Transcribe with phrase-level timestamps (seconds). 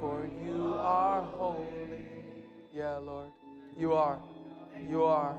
[0.00, 2.06] for you are holy.
[2.72, 3.30] Yeah, Lord.
[3.76, 4.20] You are.
[4.88, 5.36] You are.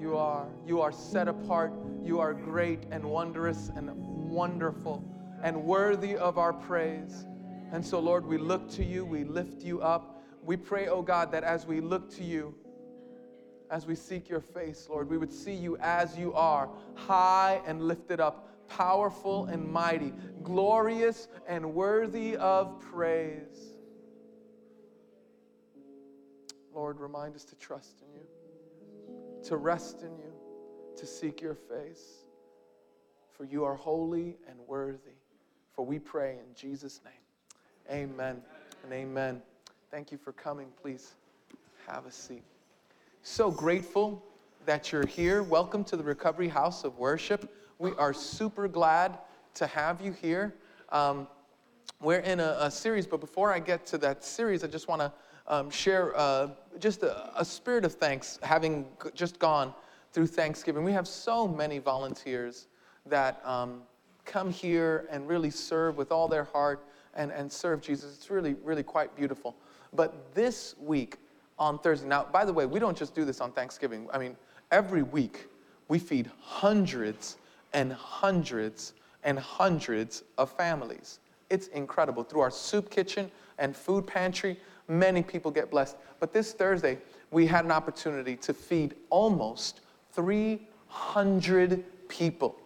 [0.00, 0.48] You are.
[0.66, 1.72] You are set apart.
[2.02, 5.04] You are great and wondrous and wonderful
[5.42, 7.24] and worthy of our praise.
[7.72, 10.22] And so, Lord, we look to you, we lift you up.
[10.42, 12.54] We pray, oh God, that as we look to you,
[13.70, 17.82] as we seek your face, Lord, we would see you as you are, high and
[17.82, 23.73] lifted up, powerful and mighty, glorious and worthy of praise.
[26.74, 30.32] Lord, remind us to trust in you, to rest in you,
[30.96, 32.24] to seek your face.
[33.30, 35.18] For you are holy and worthy.
[35.72, 37.96] For we pray in Jesus' name.
[37.96, 38.42] Amen
[38.82, 39.40] and amen.
[39.90, 40.66] Thank you for coming.
[40.80, 41.14] Please
[41.86, 42.42] have a seat.
[43.22, 44.24] So grateful
[44.66, 45.44] that you're here.
[45.44, 47.54] Welcome to the Recovery House of Worship.
[47.78, 49.18] We are super glad
[49.54, 50.54] to have you here.
[50.90, 51.28] Um,
[52.00, 55.00] we're in a, a, series, but before I get to that series, I just want
[55.00, 55.12] to
[55.46, 56.48] um, share uh,
[56.78, 59.74] just a, a, spirit of thanks, having just gone
[60.12, 60.84] through Thanksgiving.
[60.84, 62.68] We have so many volunteers
[63.06, 63.82] that um,
[64.24, 68.14] come here and really serve with all their heart and, and serve Jesus.
[68.16, 69.56] It's really, really quite beautiful.
[69.92, 71.18] But this week
[71.58, 74.08] on Thursday, now, by the way, we don't just do this on Thanksgiving.
[74.12, 74.36] I mean,
[74.70, 75.48] every week
[75.88, 77.36] we feed hundreds
[77.72, 81.20] and hundreds and hundreds of families.
[81.50, 82.24] It's incredible.
[82.24, 85.96] Through our soup kitchen and food pantry, many people get blessed.
[86.20, 86.98] But this Thursday,
[87.30, 89.80] we had an opportunity to feed almost
[90.12, 92.56] 300 people.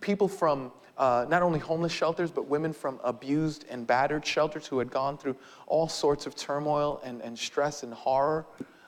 [0.00, 4.78] People from uh, not only homeless shelters, but women from abused and battered shelters who
[4.78, 5.34] had gone through
[5.66, 8.44] all sorts of turmoil and, and stress and horror.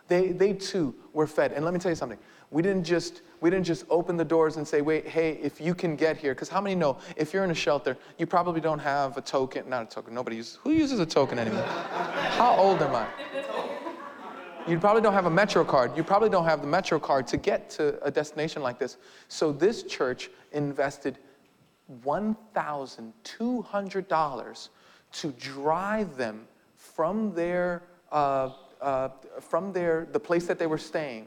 [0.09, 1.53] They, they too were fed.
[1.53, 2.19] And let me tell you something.
[2.51, 5.75] We didn't just we didn't just open the doors and say, wait, hey, if you
[5.75, 8.79] can get here, because how many know if you're in a shelter, you probably don't
[8.79, 11.65] have a token, not a token, nobody uses, who uses a token anymore?
[11.65, 13.09] how old am I?
[14.69, 15.97] You probably don't have a Metro card.
[15.97, 18.97] You probably don't have the Metro card to get to a destination like this.
[19.27, 21.19] So this church invested
[22.05, 24.69] $1,200
[25.13, 27.83] to drive them from their,
[28.13, 28.51] uh,
[28.81, 29.09] uh,
[29.41, 31.27] from their, the place that they were staying,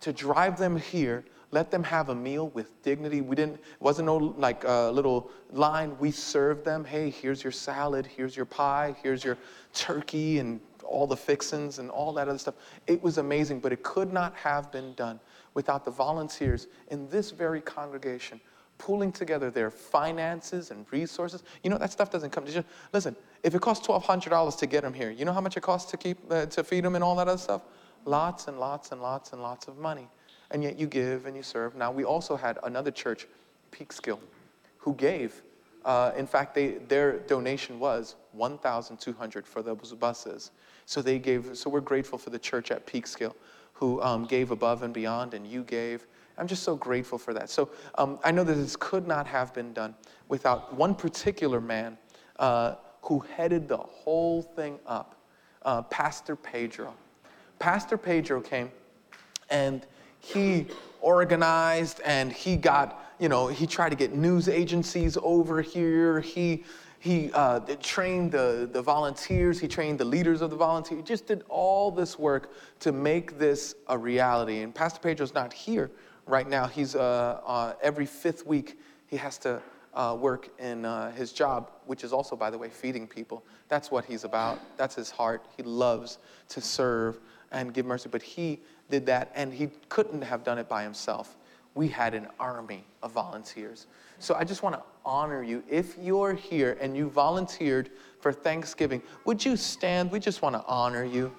[0.00, 3.20] to drive them here, let them have a meal with dignity.
[3.20, 5.96] We didn't, it wasn't no like a uh, little line.
[5.98, 9.36] We served them, hey, here's your salad, here's your pie, here's your
[9.74, 12.54] turkey and all the fixins and all that other stuff.
[12.86, 15.20] It was amazing, but it could not have been done
[15.54, 18.40] without the volunteers in this very congregation
[18.80, 21.42] pooling together their finances and resources.
[21.62, 22.46] You know, that stuff doesn't come.
[22.46, 25.62] Just, listen, if it costs $1,200 to get them here, you know how much it
[25.62, 27.62] costs to, keep, uh, to feed them and all that other stuff?
[28.04, 30.08] Lots and lots and lots and lots of money.
[30.50, 31.76] And yet you give and you serve.
[31.76, 33.26] Now, we also had another church,
[33.72, 34.18] Peekskill,
[34.78, 35.42] who gave.
[35.84, 40.50] Uh, in fact, they, their donation was 1,200 for those buses.
[40.86, 41.56] So they gave.
[41.56, 43.34] So we're grateful for the church at Peekskill,
[43.74, 46.06] who um, gave above and beyond, and you gave.
[46.36, 47.50] I'm just so grateful for that.
[47.50, 49.94] So um, I know that this could not have been done
[50.28, 51.98] without one particular man
[52.38, 55.16] uh, who headed the whole thing up,
[55.62, 56.94] uh, Pastor Pedro.
[57.60, 58.72] Pastor Pedro came
[59.50, 59.86] and
[60.18, 60.66] he
[61.00, 66.20] organized and he got, you know, he tried to get news agencies over here.
[66.20, 66.64] He
[66.98, 71.26] he uh, trained the, the volunteers, he trained the leaders of the volunteers, he just
[71.26, 74.60] did all this work to make this a reality.
[74.60, 75.90] And Pastor Pedro's not here
[76.26, 76.66] right now.
[76.66, 79.62] He's uh, uh, every fifth week, he has to
[79.94, 83.44] uh, work in uh, his job, which is also, by the way, feeding people.
[83.68, 84.58] That's what he's about.
[84.76, 85.46] That's his heart.
[85.56, 86.18] He loves
[86.50, 87.18] to serve
[87.52, 88.08] and give mercy.
[88.10, 91.36] But he did that, and he couldn't have done it by himself.
[91.74, 93.86] We had an army of volunteers.
[94.18, 95.62] So I just want to honor you.
[95.68, 97.90] If you're here and you volunteered
[98.20, 100.10] for Thanksgiving, would you stand?
[100.10, 101.32] We just want to honor you.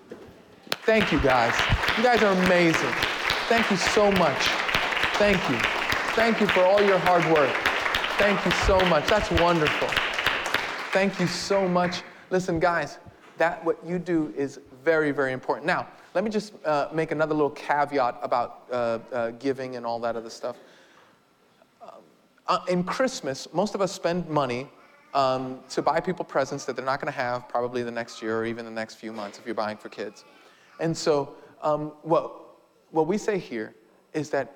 [0.83, 1.53] Thank you, guys.
[1.97, 2.89] You guys are amazing.
[3.47, 4.47] Thank you so much.
[5.15, 5.59] Thank you.
[6.15, 7.53] Thank you for all your hard work.
[8.17, 9.07] Thank you so much.
[9.07, 9.89] That's wonderful.
[10.91, 12.01] Thank you so much.
[12.31, 12.97] Listen, guys,
[13.37, 15.67] that what you do is very, very important.
[15.67, 19.99] Now, let me just uh, make another little caveat about uh, uh, giving and all
[19.99, 20.57] that other stuff.
[21.81, 21.89] Um,
[22.47, 24.67] uh, in Christmas, most of us spend money
[25.13, 28.39] um, to buy people presents that they're not going to have probably the next year
[28.39, 30.25] or even the next few months if you're buying for kids.
[30.79, 32.33] And so, um, what,
[32.91, 33.75] what we say here
[34.13, 34.55] is that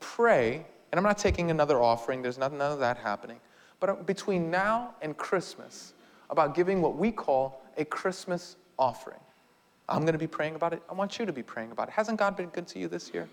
[0.00, 3.40] pray, and I'm not taking another offering, there's none, none of that happening,
[3.80, 5.94] but between now and Christmas,
[6.30, 9.20] about giving what we call a Christmas offering.
[9.88, 10.82] I'm going to be praying about it.
[10.88, 11.94] I want you to be praying about it.
[11.94, 13.28] Hasn't God been good to you this year?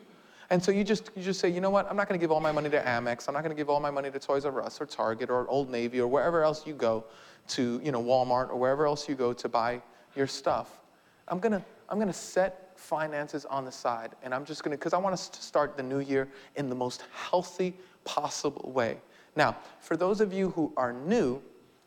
[0.50, 1.88] And so you just, you just say, you know what?
[1.90, 3.28] I'm not going to give all my money to Amex.
[3.28, 5.48] I'm not going to give all my money to Toys R Us or Target or
[5.48, 7.04] Old Navy or wherever else you go
[7.50, 9.82] to, you know, Walmart or wherever else you go to buy
[10.16, 10.80] your stuff.
[11.28, 14.72] I'm going to, I'm going to set finances on the side and I'm just going
[14.72, 18.72] to, because I want us to start the new year in the most healthy possible
[18.74, 18.98] way.
[19.36, 21.42] Now, for those of you who are new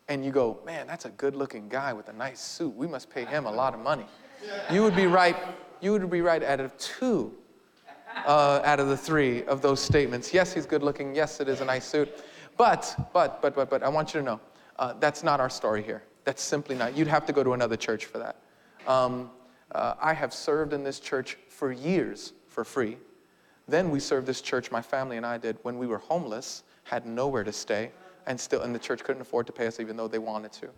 [0.09, 2.77] and you go, man, that's a good looking guy with a nice suit.
[2.77, 4.07] We must pay him a lot of money.
[4.71, 5.37] You would be right,
[5.81, 7.35] you would be right out of two
[8.27, 10.33] uh, out of the three of those statements.
[10.33, 11.15] Yes, he's good looking.
[11.15, 12.25] Yes, it is a nice suit.
[12.57, 14.41] But, but, but, but, but, I want you to know
[14.79, 16.03] uh, that's not our story here.
[16.25, 16.97] That's simply not.
[16.97, 18.37] You'd have to go to another church for that.
[18.87, 19.31] Um,
[19.73, 22.99] uh, I have served in this church for years for free.
[23.69, 27.07] Then we served this church, my family and I did, when we were homeless, had
[27.07, 27.91] nowhere to stay,
[28.27, 30.69] and still, and the church couldn't afford to pay us even though they wanted to.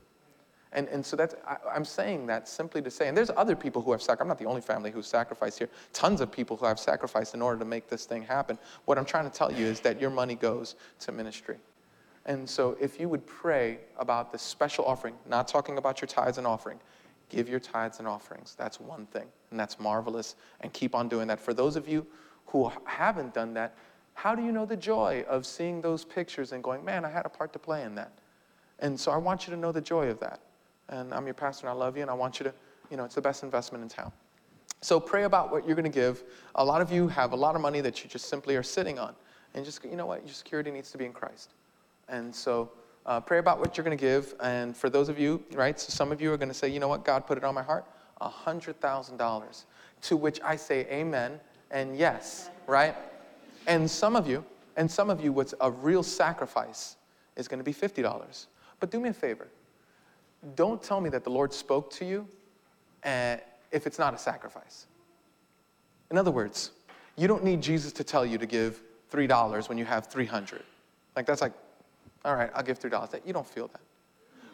[0.74, 3.80] And, and so that's, I, am saying that simply to say, and there's other people
[3.80, 6.66] who have sacrificed, I'm not the only family who's sacrificed here, tons of people who
[6.66, 8.58] have sacrificed in order to make this thing happen.
[8.84, 11.56] What I'm trying to tell you is that your money goes to ministry.
[12.26, 16.38] And so if you would pray about the special offering, not talking about your tithes
[16.38, 16.80] and offering,
[17.28, 18.56] give your tithes and offerings.
[18.58, 21.38] That's one thing, and that's marvelous, and keep on doing that.
[21.38, 22.04] For those of you
[22.46, 23.76] who haven't done that,
[24.14, 27.26] how do you know the joy of seeing those pictures and going, man, I had
[27.26, 28.12] a part to play in that?
[28.80, 30.40] And so I want you to know the joy of that
[30.88, 32.54] and I'm your pastor and I love you and I want you to,
[32.90, 34.12] you know, it's the best investment in town.
[34.80, 36.22] So pray about what you're going to give.
[36.56, 38.98] A lot of you have a lot of money that you just simply are sitting
[38.98, 39.14] on.
[39.54, 41.54] And just, you know what, your security needs to be in Christ.
[42.08, 42.70] And so
[43.06, 44.34] uh, pray about what you're going to give.
[44.40, 46.80] And for those of you, right, so some of you are going to say, you
[46.80, 47.86] know what, God put it on my heart,
[48.20, 49.64] a $100,000.
[50.02, 51.40] To which I say amen
[51.70, 52.94] and yes, right?
[53.66, 54.44] And some of you,
[54.76, 56.96] and some of you, what's a real sacrifice
[57.36, 58.46] is going to be $50.
[58.80, 59.48] But do me a favor
[60.54, 62.28] don't tell me that the Lord spoke to you
[63.04, 63.36] uh,
[63.72, 64.86] if it's not a sacrifice.
[66.10, 66.70] In other words,
[67.16, 70.62] you don't need Jesus to tell you to give $3 when you have 300.
[71.16, 71.52] Like, that's like,
[72.24, 73.26] all right, I'll give $3.
[73.26, 73.80] You don't feel that.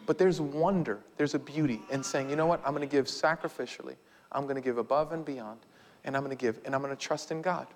[0.05, 3.95] But there's wonder, there's a beauty in saying, you know what, I'm to give sacrificially,
[4.31, 5.59] I'm to give above and beyond,
[6.03, 7.67] and I'm to give, and I'm to trust in God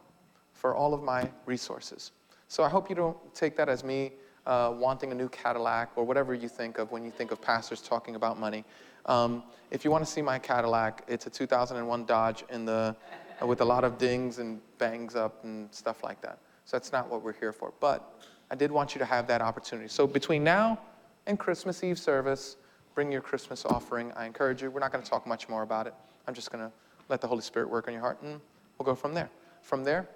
[0.53, 2.11] for all of my resources.
[2.47, 4.13] So I hope you don't take that as me
[4.45, 7.81] uh, wanting a new Cadillac or whatever you think of when you think of pastors
[7.81, 8.63] talking about money.
[9.05, 12.95] Um, if you want to see my Cadillac, it's a 2001 Dodge in the,
[13.41, 16.39] uh, with a lot of dings and bangs up and stuff like that.
[16.65, 17.73] So that's not what we're here for.
[17.79, 19.87] But I did want you to have that opportunity.
[19.87, 20.79] So between now
[21.27, 22.57] and Christmas Eve service,
[22.93, 24.11] bring your Christmas offering.
[24.15, 24.71] I encourage you.
[24.71, 25.93] We're not going to talk much more about it.
[26.27, 26.71] I'm just going to
[27.09, 28.39] let the Holy Spirit work on your heart, and
[28.77, 29.29] we'll go from there.
[29.61, 30.07] From there,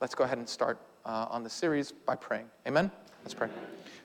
[0.00, 2.46] let's go ahead and start uh, on the series by praying.
[2.66, 2.90] Amen?
[3.26, 3.48] Let's pray.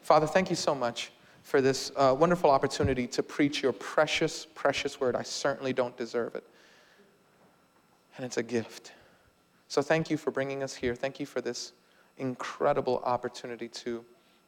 [0.01, 1.12] Father, thank you so much
[1.44, 5.15] for this uh, wonderful opportunity to preach your precious, precious word.
[5.15, 6.44] I certainly don't deserve it.
[8.18, 8.94] And it's a gift.
[9.68, 10.95] So thank you for bringing us here.
[10.95, 11.73] Thank you for this
[12.18, 14.03] incredible opportunity to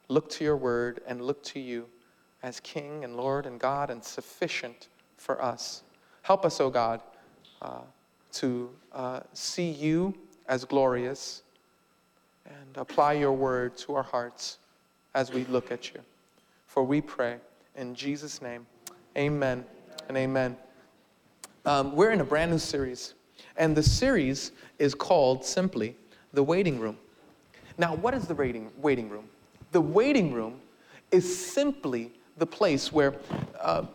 [0.08, 1.86] look to your word and look to you
[2.42, 4.88] as King and Lord and God and sufficient
[5.18, 5.84] for us.
[6.22, 7.00] Help us, O oh God,
[7.62, 7.82] uh,
[8.32, 10.12] to uh, see you
[10.48, 11.44] as glorious
[12.44, 14.58] and apply your word to our hearts
[15.14, 16.00] as we look at you.
[16.66, 17.36] For we pray
[17.76, 18.66] in Jesus' name,
[19.16, 19.64] amen
[20.08, 20.56] and amen.
[21.64, 23.14] Um, we're in a brand new series,
[23.56, 25.96] and the series is called simply
[26.32, 26.98] The Waiting Room.
[27.78, 29.28] Now, what is the waiting, waiting room?
[29.72, 30.60] The waiting room
[31.10, 33.14] is simply the place where,
[33.60, 33.86] uh,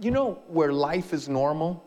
[0.00, 1.82] you know, where life is normal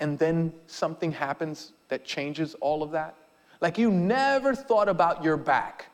[0.00, 3.14] and then something happens that changes all of that?
[3.60, 5.90] Like you never thought about your back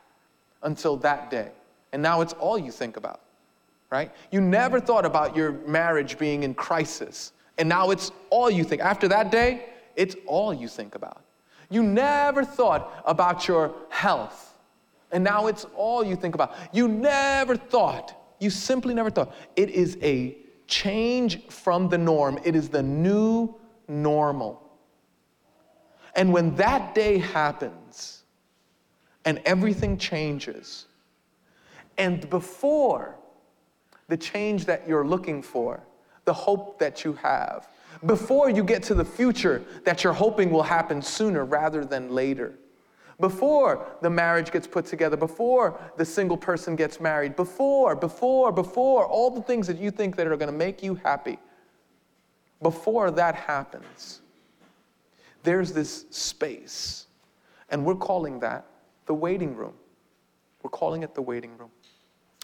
[0.63, 1.51] until that day.
[1.93, 3.21] And now it's all you think about,
[3.91, 4.11] right?
[4.31, 7.33] You never thought about your marriage being in crisis.
[7.59, 8.83] And now it's all you think.
[8.83, 11.23] After that day, it's all you think about.
[11.71, 14.55] You never thought about your health.
[15.11, 16.55] And now it's all you think about.
[16.73, 19.35] You never thought, you simply never thought.
[19.57, 20.37] It is a
[20.67, 23.55] change from the norm, it is the new
[23.89, 24.63] normal.
[26.15, 28.25] And when that day happens,
[29.27, 30.87] and everything changes.
[31.99, 33.17] And before
[34.09, 35.81] the change that you're looking for,
[36.25, 37.69] the hope that you have,
[38.07, 42.55] before you get to the future that you're hoping will happen sooner rather than later,
[43.19, 49.07] before the marriage gets put together, before the single person gets married, before, before, before,
[49.07, 51.39] all the things that you think that are going to make you happy,
[52.63, 54.21] before that happens,
[55.43, 57.07] there's this space.
[57.71, 58.67] And we're calling that
[59.07, 59.75] the waiting room.
[60.63, 61.71] We're calling it the waiting room,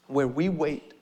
[0.06, 0.94] where we wait.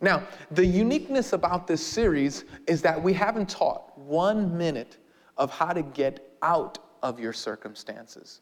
[0.00, 4.96] Now, the uniqueness about this series is that we haven't taught one minute
[5.36, 8.40] of how to get out of your circumstances.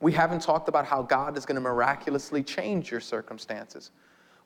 [0.00, 3.90] We haven't talked about how God is going to miraculously change your circumstances.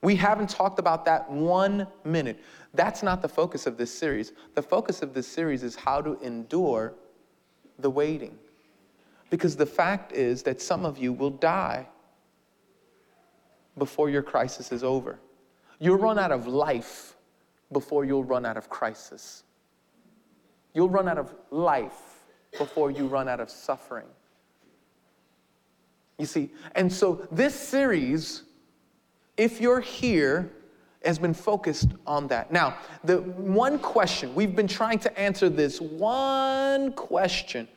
[0.03, 2.39] We haven't talked about that one minute.
[2.75, 4.33] That's not the focus of this series.
[4.55, 6.95] The focus of this series is how to endure
[7.81, 8.39] the waiting.
[9.31, 11.87] Because the fact is that some of you will die
[13.77, 15.19] before your crisis is over.
[15.79, 17.17] You'll run out of life
[17.73, 19.45] before you'll run out of crisis.
[20.75, 22.25] You'll run out of life
[22.57, 24.07] before you run out of suffering.
[26.19, 28.43] You see, and so this series,
[29.37, 30.51] if you're here,
[31.05, 32.51] has been focused on that.
[32.51, 37.69] Now, the one question, we've been trying to answer this one question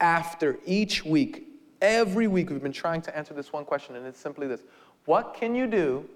[0.00, 1.48] after each week.
[1.80, 4.62] Every week, we've been trying to answer this one question, and it's simply this
[5.04, 6.08] What can you do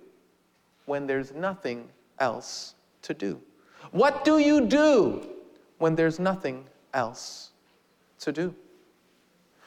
[0.86, 3.40] when there's nothing else to do?
[3.90, 5.26] What do you do
[5.78, 7.50] when there's nothing else
[8.20, 8.54] to do?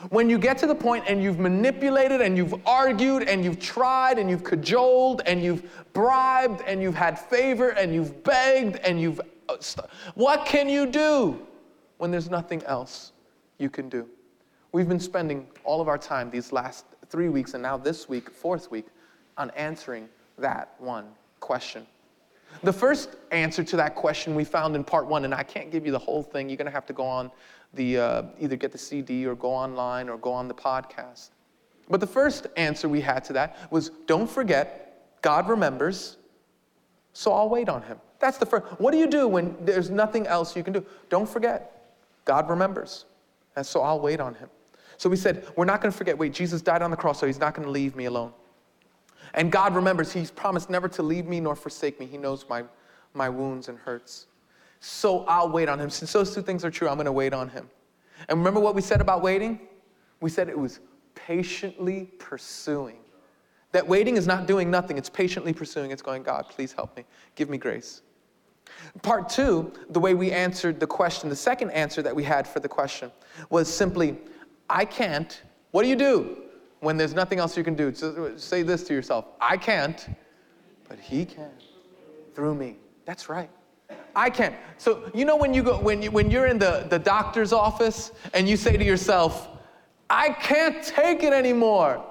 [0.09, 4.17] When you get to the point and you've manipulated and you've argued and you've tried
[4.17, 5.63] and you've cajoled and you've
[5.93, 9.21] bribed and you've had favor and you've begged and you've.
[9.47, 9.57] Uh,
[10.15, 11.39] what can you do
[11.97, 13.11] when there's nothing else
[13.61, 14.07] you can do?
[14.71, 18.29] We've been spending all of our time these last three weeks and now this week,
[18.29, 18.87] fourth week,
[19.37, 21.05] on answering that one
[21.39, 21.85] question.
[22.63, 25.85] The first answer to that question we found in part one, and I can't give
[25.85, 26.49] you the whole thing.
[26.49, 27.31] You're going to have to go on
[27.73, 31.29] the, uh, either get the CD or go online or go on the podcast.
[31.89, 36.17] But the first answer we had to that was don't forget, God remembers,
[37.13, 37.99] so I'll wait on him.
[38.19, 38.65] That's the first.
[38.79, 40.85] What do you do when there's nothing else you can do?
[41.09, 43.05] Don't forget, God remembers,
[43.55, 44.49] and so I'll wait on him.
[44.97, 47.25] So we said, we're not going to forget, wait, Jesus died on the cross, so
[47.25, 48.33] he's not going to leave me alone.
[49.33, 52.05] And God remembers, He's promised never to leave me nor forsake me.
[52.05, 52.63] He knows my,
[53.13, 54.27] my wounds and hurts.
[54.79, 55.89] So I'll wait on Him.
[55.89, 57.69] Since those two things are true, I'm going to wait on Him.
[58.29, 59.59] And remember what we said about waiting?
[60.19, 60.79] We said it was
[61.15, 62.97] patiently pursuing.
[63.71, 65.91] That waiting is not doing nothing, it's patiently pursuing.
[65.91, 67.05] It's going, God, please help me.
[67.35, 68.01] Give me grace.
[69.01, 72.59] Part two, the way we answered the question, the second answer that we had for
[72.59, 73.11] the question
[73.49, 74.17] was simply,
[74.69, 75.41] I can't.
[75.71, 76.37] What do you do?
[76.81, 77.93] when there's nothing else you can do.
[77.93, 80.07] So say this to yourself I can't,
[80.89, 81.51] but He can
[82.35, 82.77] through me.
[83.05, 83.49] That's right.
[84.15, 84.55] I can't.
[84.77, 88.11] So you know when you go when you when you're in the, the doctor's office
[88.33, 89.47] and you say to yourself,
[90.09, 92.03] I can't take it anymore.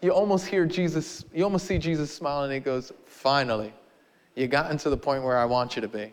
[0.00, 3.72] You almost hear Jesus, you almost see Jesus smiling and he goes, Finally,
[4.34, 6.12] you gotten to the point where I want you to be.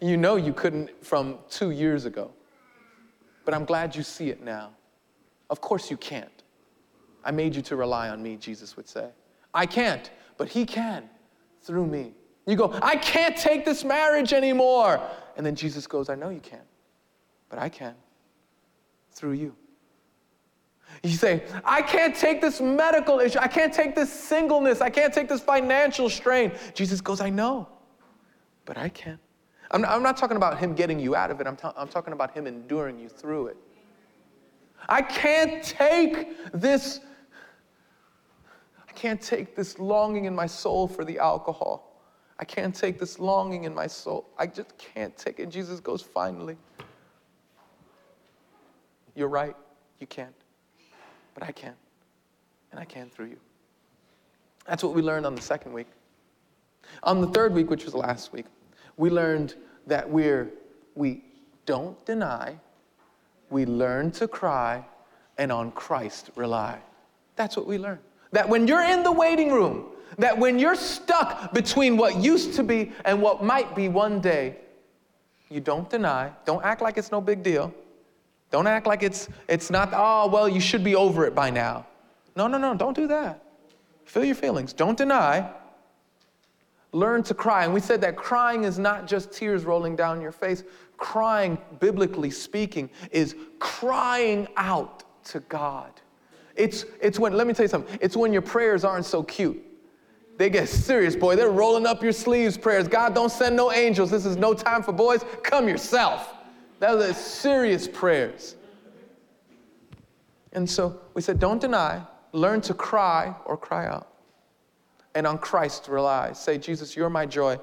[0.00, 2.32] You know you couldn't from two years ago.
[3.44, 4.70] But I'm glad you see it now.
[5.48, 6.42] Of course you can't.
[7.24, 9.08] I made you to rely on me, Jesus would say.
[9.52, 11.08] I can't, but He can
[11.62, 12.12] through me.
[12.46, 15.00] You go, I can't take this marriage anymore.
[15.36, 16.62] And then Jesus goes, I know you can't,
[17.48, 17.94] but I can
[19.12, 19.54] through you.
[21.02, 23.38] You say, I can't take this medical issue.
[23.38, 24.80] I can't take this singleness.
[24.80, 26.52] I can't take this financial strain.
[26.74, 27.68] Jesus goes, I know,
[28.66, 29.18] but I can.
[29.70, 32.32] I'm, I'm not talking about Him getting you out of it, I'm, I'm talking about
[32.34, 33.56] Him enduring you through it.
[34.88, 37.00] I can't take this
[38.88, 42.02] I can't take this longing in my soul for the alcohol.
[42.38, 44.28] I can't take this longing in my soul.
[44.36, 45.48] I just can't take it.
[45.48, 46.56] Jesus goes, finally.
[49.14, 49.54] You're right.
[50.00, 50.34] You can't.
[51.40, 51.72] But I can.
[52.70, 53.38] And I can through you.
[54.66, 55.88] That's what we learned on the second week.
[57.02, 58.44] On the third week, which was last week,
[58.96, 59.54] we learned
[59.86, 60.50] that we're,
[60.94, 61.24] we
[61.66, 62.56] don't deny,
[63.48, 64.84] we learn to cry,
[65.38, 66.78] and on Christ rely.
[67.36, 68.00] That's what we learned.
[68.32, 69.86] That when you're in the waiting room,
[70.18, 74.56] that when you're stuck between what used to be and what might be one day,
[75.48, 77.74] you don't deny, don't act like it's no big deal.
[78.50, 81.86] Don't act like it's it's not, oh, well, you should be over it by now.
[82.36, 83.44] No, no, no, don't do that.
[84.04, 84.72] Feel your feelings.
[84.72, 85.50] Don't deny.
[86.92, 87.64] Learn to cry.
[87.64, 90.64] And we said that crying is not just tears rolling down your face.
[90.96, 95.92] Crying, biblically speaking, is crying out to God.
[96.56, 99.62] It's, it's when, let me tell you something, it's when your prayers aren't so cute.
[100.36, 101.36] They get serious, boy.
[101.36, 102.88] They're rolling up your sleeves prayers.
[102.88, 104.10] God, don't send no angels.
[104.10, 105.24] This is no time for boys.
[105.42, 106.34] Come yourself.
[106.80, 108.56] Those are serious prayers.
[110.52, 114.08] And so we said, don't deny, learn to cry or cry out.
[115.14, 116.32] And on Christ rely.
[116.32, 117.58] Say, Jesus, you're my joy.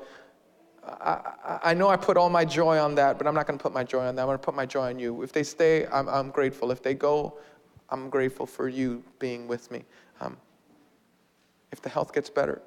[0.83, 1.09] I,
[1.43, 3.63] I, I know I put all my joy on that, but I'm not going to
[3.63, 4.21] put my joy on that.
[4.21, 5.24] I'm going to put my joy on you.
[5.24, 6.71] If they stay, I'm, I'm grateful.
[6.71, 7.38] If they go,
[7.89, 9.83] I'm grateful for you being with me.
[10.21, 10.38] Um,
[11.71, 12.62] if the health gets better.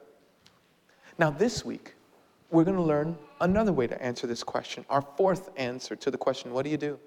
[1.18, 1.94] Now, this week,
[2.50, 4.84] we're going to learn another way to answer this question.
[4.90, 6.98] Our fourth answer to the question what do you do?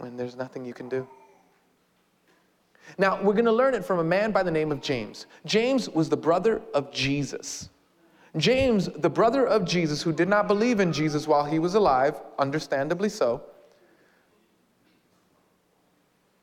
[0.00, 1.06] when there's nothing you can do.
[2.98, 5.26] Now, we're going to learn it from a man by the name of James.
[5.44, 7.68] James was the brother of Jesus.
[8.36, 12.20] James, the brother of Jesus, who did not believe in Jesus while he was alive,
[12.38, 13.42] understandably so,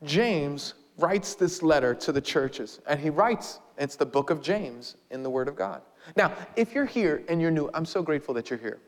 [0.04, 4.96] James writes this letter to the churches, and he writes, it's the book of James
[5.12, 5.82] in the Word of God.
[6.16, 8.80] Now, if you're here and you're new, I'm so grateful that you're here.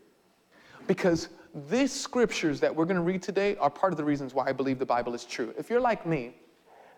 [0.88, 1.30] Because
[1.70, 4.52] these scriptures that we're going to read today are part of the reasons why I
[4.52, 5.54] believe the Bible is true.
[5.58, 6.36] If you're like me,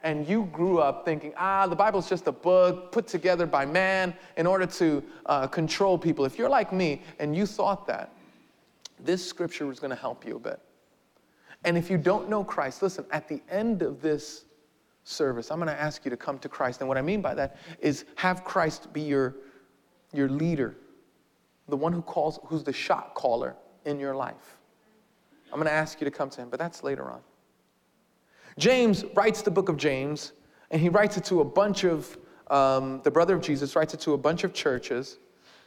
[0.04, 4.14] and you grew up thinking, ah, the Bible's just a book put together by man
[4.38, 6.26] in order to uh, control people.
[6.26, 8.12] If you're like me and you thought that,
[9.00, 10.60] this scripture was going to help you a bit.
[11.64, 14.46] And if you don't know Christ, listen, at the end of this
[15.04, 16.80] service, I'm going to ask you to come to Christ.
[16.80, 19.36] And what I mean by that is have Christ be your,
[20.14, 20.76] your leader,
[21.68, 24.58] the one who calls, who's the shot caller in your life.
[25.52, 27.22] I'm going to ask you to come to him, but that's later on.
[28.58, 30.34] James writes the book of James,
[30.70, 32.18] and he writes it to a bunch of,
[32.50, 35.20] um, the brother of Jesus writes it to a bunch of churches.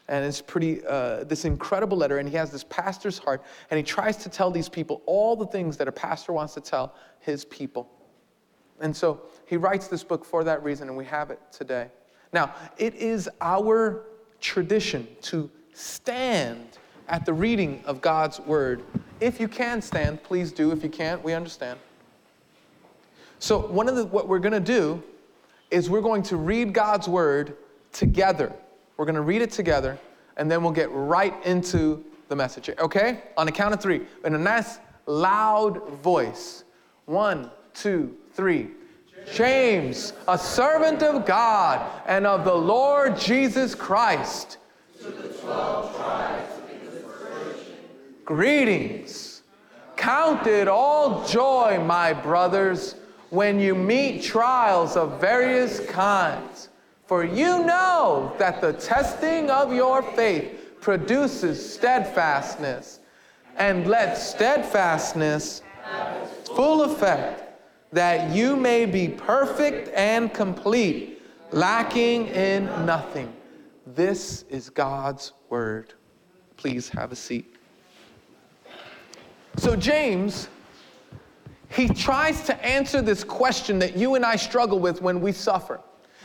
[0.06, 3.82] And it's pretty, uh, this incredible letter, and he has this pastor's heart, and he
[3.82, 7.46] tries to tell these people all the things that a pastor wants to tell his
[7.46, 7.90] people.
[8.80, 11.88] And so he writes this book for that reason, and we have it today.
[12.32, 14.04] Now, it is our
[14.44, 18.82] tradition to stand at the reading of God's word.
[19.18, 20.70] If you can stand, please do.
[20.70, 21.78] If you can't, we understand.
[23.38, 25.02] So, one of the, what we're going to do
[25.70, 27.56] is we're going to read God's word
[27.92, 28.52] together.
[28.96, 29.98] We're going to read it together,
[30.36, 32.68] and then we'll get right into the message.
[32.78, 33.22] Okay?
[33.38, 36.64] On the count of three, in a nice, loud voice.
[37.06, 38.70] One, two, three.
[39.33, 44.59] James, a servant of God and of the Lord Jesus Christ.
[48.25, 49.43] Greetings.
[49.97, 52.97] Count it all joy, my brothers
[53.31, 56.69] when you meet trials of various kinds.
[57.07, 63.00] For you know that the testing of your faith produces steadfastness,
[63.57, 65.63] and let steadfastness
[66.54, 67.53] full effect,
[67.95, 73.33] that you may be perfect and complete, lacking in nothing.
[73.87, 75.95] This is God's word.
[76.57, 77.57] Please have a seat.
[79.57, 80.49] So, James
[81.75, 85.80] he tries to answer this question that you and I struggle with when we suffer.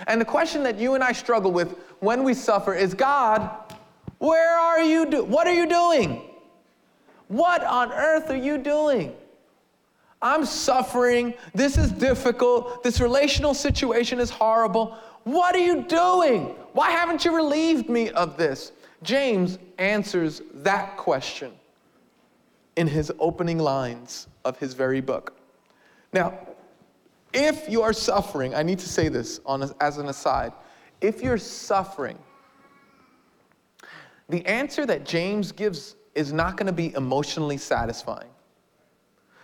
[0.06, 3.50] And the question that you and I struggle with when we suffer is God,
[4.20, 5.08] where are you?
[5.08, 6.22] Do- what are you doing?
[7.30, 9.16] What on earth are you doing?
[10.22, 11.34] I'm suffering.
[11.54, 12.84] This is difficult.
[12.84, 14.98] This relational situation is horrible.
[15.24, 16.56] What are you doing?
[16.74, 18.72] Why haven't you relieved me of this?
[19.02, 21.54] James answers that question
[22.76, 25.38] in his opening lines of his very book.
[26.12, 26.38] Now,
[27.34, 30.52] if you are suffering, I need to say this on a, as an aside.
[31.02, 32.18] If you're suffering,
[34.28, 38.30] the answer that James gives is not going to be emotionally satisfying.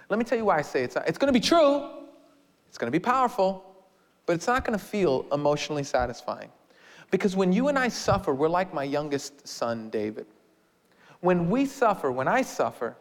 [0.10, 1.08] Let me tell you why I say it's not.
[1.08, 1.90] It's going to be true,
[2.68, 3.64] it's going to be powerful,
[4.26, 6.50] but it's not going to feel emotionally satisfying.
[7.12, 10.26] Because when you and I suffer, we're like my youngest son, David.
[11.22, 12.98] When we suffer, when I suffer,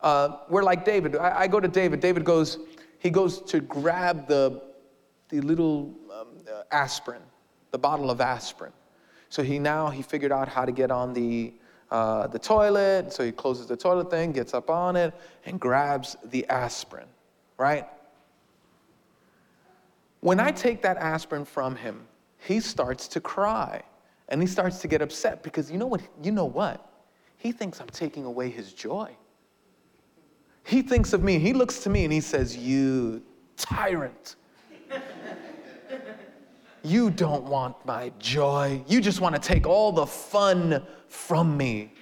[0.00, 1.16] uh, we're like David.
[1.16, 2.00] I, I, go to David.
[2.00, 2.58] David goes,
[2.98, 4.60] he goes to grab the,
[5.28, 7.22] the little um, uh, aspirin,
[7.70, 8.72] the bottle of aspirin.
[9.28, 11.54] So he now, he figured out how to get on the,
[11.94, 13.12] uh, the toilet.
[13.12, 15.14] So he closes the toilet thing, gets up on it,
[15.46, 17.06] and grabs the aspirin,
[17.56, 17.86] right?
[20.18, 23.80] When I take that aspirin from him, he starts to cry
[24.28, 26.00] and he starts to get upset because you know what?
[26.20, 26.84] You know what?
[27.36, 29.14] He thinks I'm taking away his joy.
[30.64, 33.22] He thinks of me, he looks to me and he says, You
[33.56, 34.34] tyrant.
[36.84, 38.84] You don't want my joy.
[38.86, 41.94] You just want to take all the fun from me.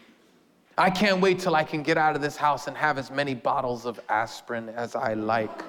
[0.76, 3.32] I can't wait till I can get out of this house and have as many
[3.32, 5.62] bottles of aspirin as I like.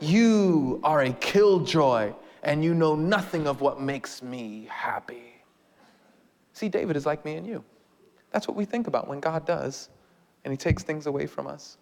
[0.00, 5.34] you are a killjoy and you know nothing of what makes me happy.
[6.54, 7.62] See, David is like me and you.
[8.30, 9.90] That's what we think about when God does
[10.44, 11.76] and he takes things away from us.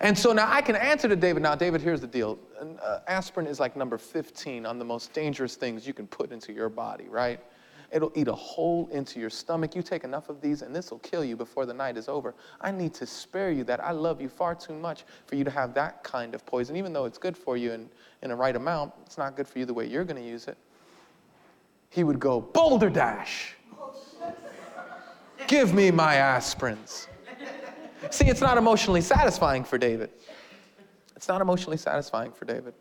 [0.00, 1.42] And so now I can answer to David.
[1.42, 2.38] Now, David, here's the deal
[2.82, 6.52] uh, aspirin is like number 15 on the most dangerous things you can put into
[6.52, 7.40] your body, right?
[7.92, 9.76] It'll eat a hole into your stomach.
[9.76, 12.34] You take enough of these, and this will kill you before the night is over.
[12.60, 13.82] I need to spare you that.
[13.82, 16.76] I love you far too much for you to have that kind of poison.
[16.76, 17.88] Even though it's good for you in,
[18.22, 20.48] in a right amount, it's not good for you the way you're going to use
[20.48, 20.58] it.
[21.90, 23.54] He would go, Boulder Dash.
[25.46, 27.06] Give me my aspirins.
[28.10, 30.10] See, it's not emotionally satisfying for David.
[31.16, 32.74] It's not emotionally satisfying for David,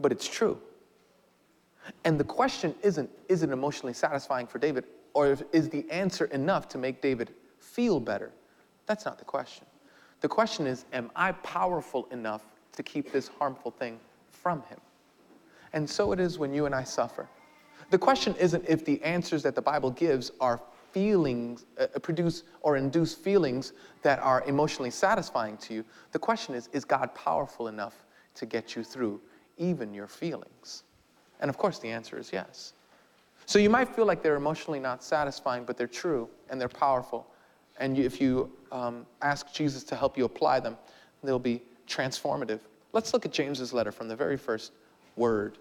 [0.00, 0.60] but it's true.
[2.04, 6.68] And the question isn't, is it emotionally satisfying for David, or is the answer enough
[6.68, 8.32] to make David feel better?
[8.86, 9.66] That's not the question.
[10.20, 12.42] The question is, am I powerful enough
[12.72, 13.98] to keep this harmful thing
[14.30, 14.78] from him?
[15.72, 17.28] And so it is when you and I suffer.
[17.90, 20.60] The question isn't if the answers that the Bible gives are
[20.92, 23.72] feelings, uh, produce or induce feelings
[24.02, 25.84] that are emotionally satisfying to you.
[26.12, 29.20] The question is, is God powerful enough to get you through
[29.56, 30.84] even your feelings?
[31.40, 32.74] And of course, the answer is yes.
[33.46, 37.26] So you might feel like they're emotionally not satisfying, but they're true and they're powerful.
[37.78, 40.76] And you, if you um, ask Jesus to help you apply them,
[41.22, 42.60] they'll be transformative.
[42.92, 44.72] Let's look at James's letter from the very first
[45.16, 45.58] word.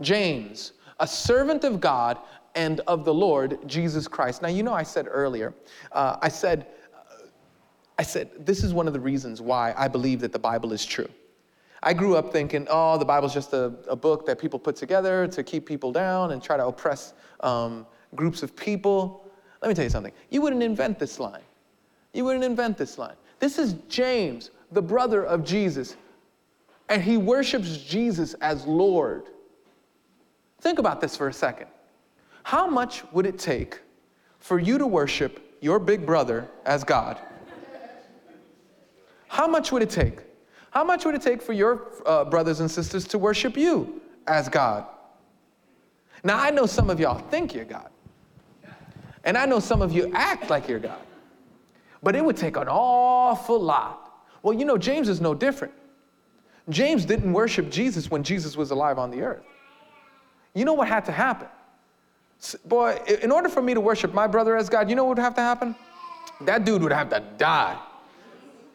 [0.00, 2.18] James, a servant of God
[2.54, 4.42] and of the Lord Jesus Christ.
[4.42, 5.54] Now, you know, I said earlier,
[5.92, 6.66] uh, I said,
[7.98, 10.84] I said, this is one of the reasons why I believe that the Bible is
[10.84, 11.08] true.
[11.82, 15.28] I grew up thinking, oh, the Bible's just a, a book that people put together
[15.28, 19.30] to keep people down and try to oppress um, groups of people.
[19.62, 20.12] Let me tell you something.
[20.30, 21.42] You wouldn't invent this line.
[22.12, 23.14] You wouldn't invent this line.
[23.38, 25.96] This is James, the brother of Jesus,
[26.88, 29.24] and he worships Jesus as Lord.
[30.60, 31.68] Think about this for a second.
[32.42, 33.80] How much would it take
[34.38, 37.18] for you to worship your big brother as God?
[39.28, 40.20] How much would it take?
[40.70, 44.48] How much would it take for your uh, brothers and sisters to worship you as
[44.48, 44.86] God?
[46.24, 47.90] Now, I know some of y'all think you're God.
[49.24, 51.00] And I know some of you act like you're God.
[52.02, 54.24] But it would take an awful lot.
[54.42, 55.74] Well, you know, James is no different.
[56.70, 59.44] James didn't worship Jesus when Jesus was alive on the earth.
[60.54, 61.48] You know what had to happen?
[62.64, 65.22] Boy, in order for me to worship my brother as God, you know what would
[65.22, 65.74] have to happen?
[66.42, 67.76] That dude would have to die.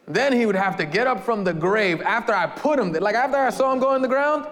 [0.06, 3.00] Then he would have to get up from the grave after I put him there.
[3.00, 4.46] Like after I saw him go in the ground,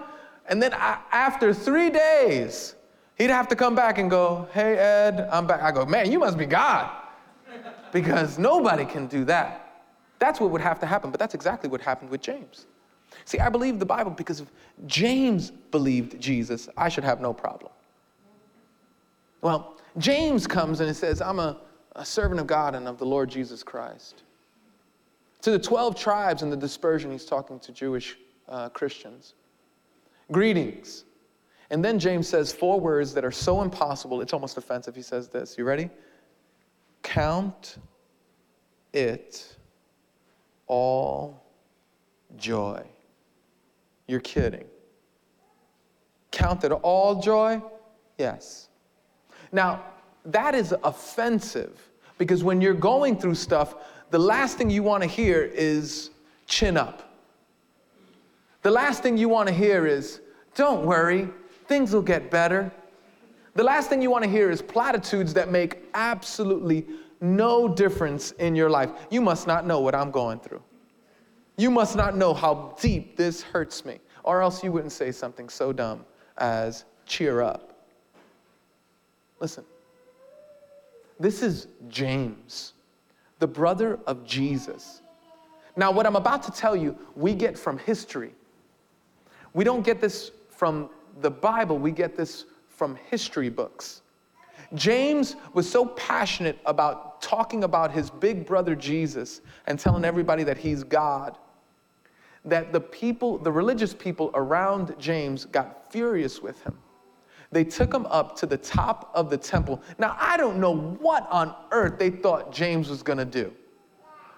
[0.47, 2.75] and then I, after three days,
[3.17, 5.61] he'd have to come back and go, Hey, Ed, I'm back.
[5.61, 6.89] I go, Man, you must be God.
[7.91, 9.83] Because nobody can do that.
[10.17, 12.65] That's what would have to happen, but that's exactly what happened with James.
[13.25, 14.47] See, I believe the Bible because if
[14.85, 17.71] James believed Jesus, I should have no problem.
[19.41, 21.57] Well, James comes and he says, I'm a,
[21.95, 24.23] a servant of God and of the Lord Jesus Christ.
[25.41, 29.33] To the 12 tribes in the dispersion, he's talking to Jewish uh, Christians.
[30.31, 31.03] Greetings.
[31.69, 34.95] And then James says four words that are so impossible, it's almost offensive.
[34.95, 35.57] He says this.
[35.57, 35.89] You ready?
[37.01, 37.77] Count
[38.93, 39.55] it
[40.67, 41.43] all
[42.37, 42.83] joy.
[44.07, 44.65] You're kidding.
[46.31, 47.61] Count it all joy?
[48.17, 48.69] Yes.
[49.51, 49.83] Now,
[50.25, 51.79] that is offensive
[52.17, 53.75] because when you're going through stuff,
[54.09, 56.11] the last thing you want to hear is
[56.47, 57.13] chin up.
[58.61, 60.21] The last thing you want to hear is,
[60.55, 61.29] don't worry,
[61.67, 62.71] things will get better.
[63.55, 66.85] The last thing you want to hear is platitudes that make absolutely
[67.21, 68.91] no difference in your life.
[69.09, 70.61] You must not know what I'm going through.
[71.57, 75.49] You must not know how deep this hurts me, or else you wouldn't say something
[75.49, 76.05] so dumb
[76.37, 77.85] as cheer up.
[79.39, 79.63] Listen,
[81.19, 82.73] this is James,
[83.39, 85.01] the brother of Jesus.
[85.75, 88.33] Now, what I'm about to tell you, we get from history.
[89.53, 90.89] We don't get this from
[91.21, 94.02] the Bible, we get this from history books.
[94.73, 100.57] James was so passionate about talking about his big brother Jesus and telling everybody that
[100.57, 101.37] he's God
[102.45, 106.77] that the people, the religious people around James got furious with him
[107.53, 109.81] they took him up to the top of the temple.
[109.97, 113.53] Now, I don't know what on earth they thought James was to do.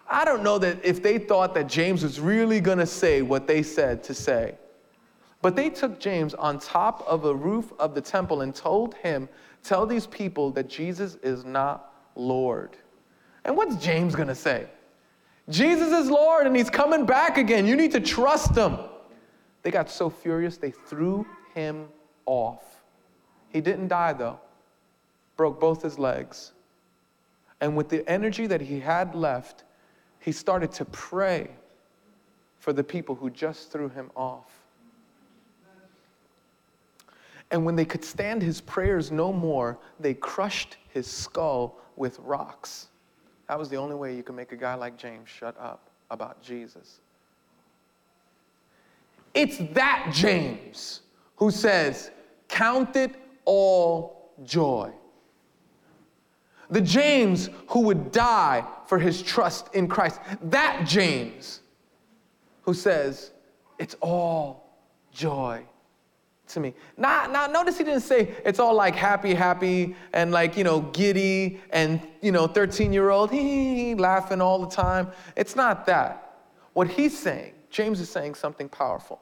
[0.07, 3.63] I don't know that if they thought that James was really to say what they
[3.63, 4.55] said to say.
[5.41, 9.29] But they took James on top of a roof of the temple and told him,
[9.65, 12.77] Tell these people that Jesus is not Lord.
[13.43, 14.67] And what's James going to say?
[15.49, 17.65] Jesus is Lord and he's coming back again.
[17.65, 18.77] You need to trust him.
[19.63, 21.25] They got so furious, they threw
[21.55, 21.87] him
[22.27, 22.63] off.
[23.49, 24.39] He didn't die, though,
[25.35, 26.51] broke both his legs.
[27.59, 29.63] And with the energy that he had left,
[30.19, 31.49] he started to pray
[32.59, 34.54] for the people who just threw him off.
[37.55, 42.89] And when they could stand his prayers no more, they crushed his skull with rocks.
[43.47, 46.43] That was the only way you could make a guy like James shut up about
[46.43, 46.99] Jesus.
[49.33, 51.03] It's that James
[51.37, 52.11] who says,
[52.49, 53.15] Count it
[53.45, 54.91] all joy.
[56.69, 60.19] The James who would die for his trust in Christ.
[60.41, 61.61] That James
[62.63, 63.31] who says,
[63.79, 64.77] It's all
[65.13, 65.65] joy
[66.47, 66.73] to me.
[66.97, 70.81] Now, now notice he didn't say it's all like happy, happy, and like, you know,
[70.81, 75.09] giddy and, you know, 13 year old, hee, laughing all the time.
[75.35, 76.21] It's not that.
[76.73, 79.21] What he's saying, James is saying something powerful.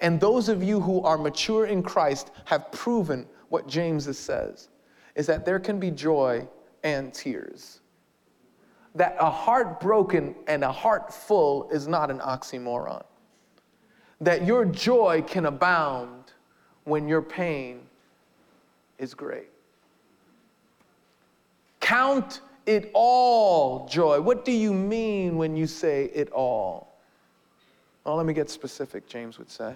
[0.00, 4.68] And those of you who are mature in Christ have proven what James says
[5.14, 6.46] is that there can be joy
[6.82, 7.80] and tears.
[8.94, 13.04] That a heart broken and a heart full is not an oxymoron.
[14.20, 16.15] That your joy can abound
[16.86, 17.80] when your pain
[18.98, 19.50] is great.
[21.80, 24.20] Count it all joy.
[24.20, 26.96] What do you mean when you say it all?
[28.04, 29.74] Well, let me get specific, James would say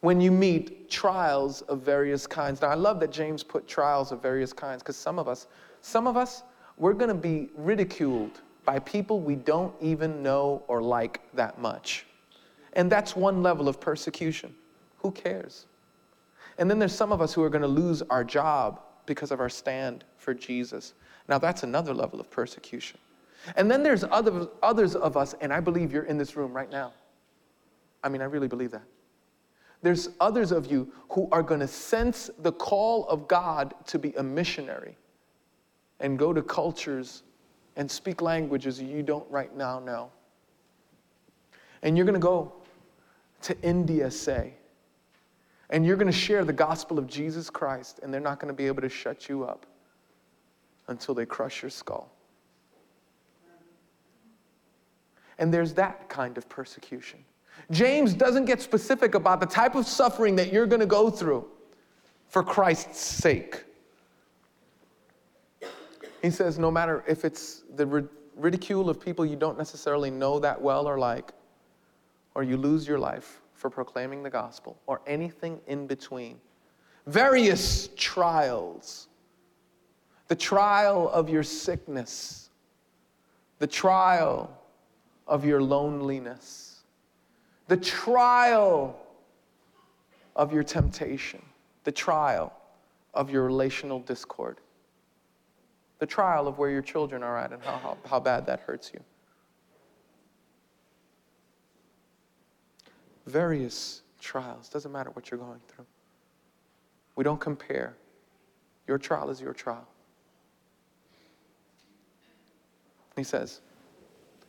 [0.00, 2.62] when you meet trials of various kinds.
[2.62, 5.46] Now, I love that James put trials of various kinds because some of us,
[5.80, 6.42] some of us,
[6.76, 12.06] we're going to be ridiculed by people we don't even know or like that much.
[12.74, 14.54] And that's one level of persecution.
[14.98, 15.66] Who cares?
[16.58, 19.40] And then there's some of us who are going to lose our job because of
[19.40, 20.94] our stand for Jesus.
[21.28, 22.98] Now, that's another level of persecution.
[23.56, 26.70] And then there's other, others of us, and I believe you're in this room right
[26.70, 26.92] now.
[28.02, 28.82] I mean, I really believe that.
[29.82, 34.12] There's others of you who are going to sense the call of God to be
[34.14, 34.96] a missionary
[36.00, 37.22] and go to cultures
[37.76, 40.10] and speak languages you don't right now know.
[41.82, 42.52] And you're going to go
[43.42, 44.54] to India, say,
[45.70, 48.56] and you're going to share the gospel of Jesus Christ, and they're not going to
[48.56, 49.66] be able to shut you up
[50.88, 52.12] until they crush your skull.
[55.38, 57.18] And there's that kind of persecution.
[57.70, 61.46] James doesn't get specific about the type of suffering that you're going to go through
[62.28, 63.64] for Christ's sake.
[66.22, 70.60] He says, no matter if it's the ridicule of people you don't necessarily know that
[70.60, 71.32] well or like,
[72.34, 76.38] or you lose your life for proclaiming the gospel, or anything in between,
[77.08, 79.08] various trials,
[80.28, 82.50] the trial of your sickness,
[83.58, 84.56] the trial
[85.26, 86.82] of your loneliness.
[87.66, 88.96] The trial
[90.36, 91.42] of your temptation,
[91.82, 92.52] the trial
[93.14, 94.60] of your relational discord,
[95.98, 98.92] the trial of where your children are at and how, how, how bad that hurts
[98.94, 99.00] you.
[103.26, 105.86] Various trials, doesn't matter what you're going through.
[107.16, 107.96] We don't compare.
[108.86, 109.86] Your trial is your trial.
[113.16, 113.60] He says,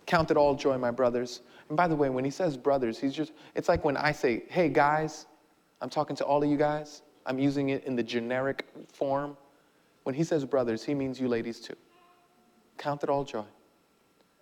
[0.06, 3.14] Count it all joy, my brothers, and by the way, when he says brothers, he's
[3.14, 5.26] just, it's like when I say, hey guys,
[5.82, 9.36] I'm talking to all of you guys, I'm using it in the generic form.
[10.04, 11.76] When he says brothers, he means you ladies too.
[12.78, 13.44] Count it all joy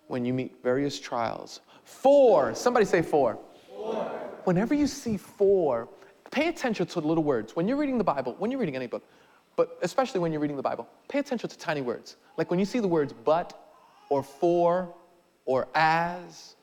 [0.06, 1.60] when you meet various trials.
[1.82, 3.38] Four, somebody say for.
[3.68, 4.25] For.
[4.46, 5.88] Whenever you see for,
[6.30, 7.56] pay attention to little words.
[7.56, 9.02] When you're reading the Bible, when you're reading any book,
[9.56, 12.14] but especially when you're reading the Bible, pay attention to tiny words.
[12.36, 13.60] Like when you see the words but,
[14.08, 14.94] or for,
[15.46, 16.54] or as,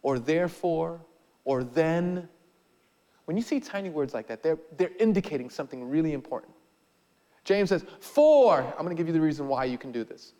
[0.00, 0.98] or therefore,
[1.44, 2.26] or then.
[3.26, 6.54] When you see tiny words like that, they're, they're indicating something really important.
[7.44, 10.32] James says, For, I'm going to give you the reason why you can do this.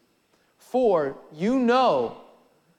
[0.56, 2.22] For you know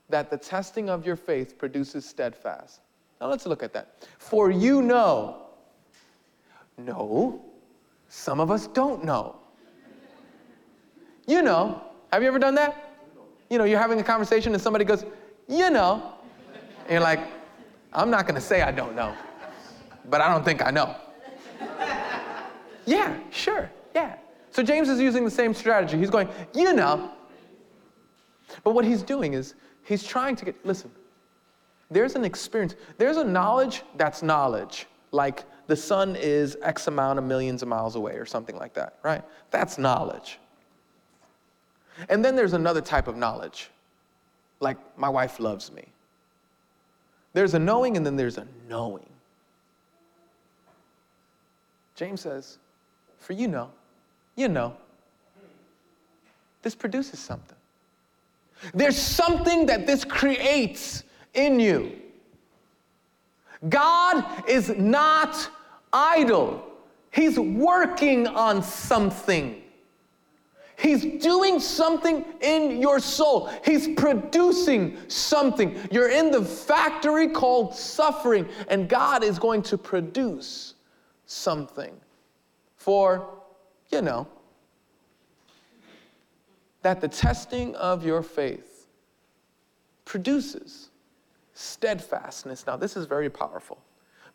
[0.10, 2.80] that the testing of your faith produces steadfast.
[3.24, 4.06] Now let's look at that.
[4.18, 5.44] For you know.
[6.78, 7.42] No,
[8.10, 9.38] some of us don't know.
[11.26, 11.82] You know.
[12.12, 12.98] Have you ever done that?
[13.50, 15.06] You know, you're having a conversation and somebody goes,
[15.48, 16.16] You know.
[16.82, 17.22] And you're like,
[17.94, 19.16] I'm not going to say I don't know,
[20.10, 20.94] but I don't think I know.
[22.86, 24.18] yeah, sure, yeah.
[24.52, 25.98] So James is using the same strategy.
[25.98, 27.12] He's going, you know.
[28.66, 29.56] But what he's doing is
[29.86, 30.92] he's trying to get, listen,
[31.94, 34.88] there's an experience, there's a knowledge that's knowledge.
[35.12, 38.98] Like the sun is X amount of millions of miles away or something like that,
[39.04, 39.24] right?
[39.52, 40.40] That's knowledge.
[42.10, 43.70] And then there's another type of knowledge,
[44.60, 45.86] like my wife loves me.
[47.34, 49.10] There's a knowing and then there's a knowing.
[51.96, 52.58] James says,
[53.20, 53.70] For you know,
[54.36, 54.76] you know,
[56.64, 57.58] this produces something.
[58.74, 61.04] There's something that this creates
[61.34, 61.92] in you.
[63.70, 65.50] God is not
[65.92, 66.66] idle,
[67.12, 69.60] He's working on something.
[70.76, 73.50] He's doing something in your soul.
[73.64, 75.78] He's producing something.
[75.92, 80.74] You're in the factory called suffering, and God is going to produce
[81.26, 81.94] something
[82.76, 83.30] for,
[83.92, 84.28] you know.
[86.84, 88.88] that the testing of your faith
[90.06, 90.90] produces
[91.54, 92.66] steadfastness.
[92.66, 93.80] Now, this is very powerful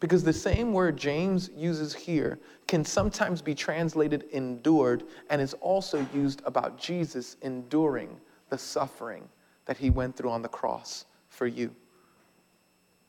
[0.01, 6.07] because the same word James uses here can sometimes be translated endured and is also
[6.15, 9.29] used about Jesus enduring the suffering
[9.67, 11.75] that he went through on the cross for you.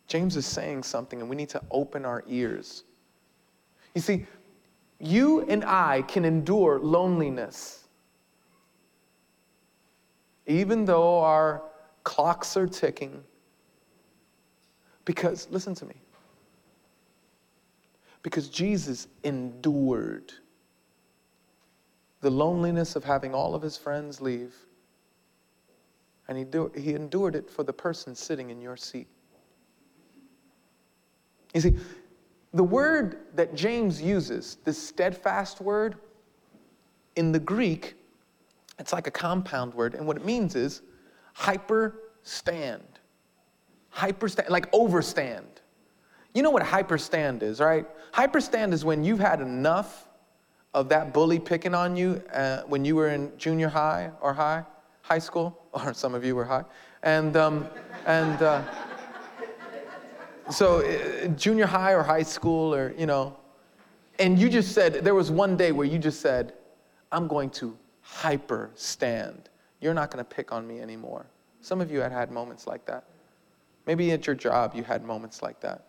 [0.07, 2.83] James is saying something, and we need to open our ears.
[3.93, 4.25] You see,
[4.99, 7.87] you and I can endure loneliness.
[10.47, 11.61] Even though our
[12.03, 13.23] clocks are ticking,
[15.09, 15.95] because, listen to me,
[18.21, 20.31] because Jesus endured
[22.21, 24.53] the loneliness of having all of his friends leave,
[26.27, 29.07] and he, do, he endured it for the person sitting in your seat.
[31.55, 31.75] You see,
[32.53, 35.95] the word that James uses, this steadfast word,
[37.15, 37.95] in the Greek,
[38.77, 40.83] it's like a compound word, and what it means is
[41.33, 42.98] hyper stand.
[43.99, 45.61] Hyper stand, like overstand.
[46.33, 47.85] You know what hyperstand is, right?
[48.13, 50.07] Hyperstand is when you've had enough
[50.73, 54.63] of that bully picking on you uh, when you were in junior high or high,
[55.01, 56.63] high school, or some of you were high,
[57.03, 57.67] and um,
[58.05, 58.41] and.
[58.41, 58.63] Uh,
[60.49, 63.37] so, uh, junior high or high school, or, you know,
[64.17, 66.53] and you just said, there was one day where you just said,
[67.11, 69.49] I'm going to hyper stand.
[69.79, 71.27] You're not going to pick on me anymore.
[71.61, 73.03] Some of you had had moments like that.
[73.89, 75.85] Maybe at your job, you had moments like that.